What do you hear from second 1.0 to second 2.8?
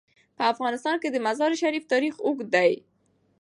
کې د مزارشریف تاریخ اوږد دی.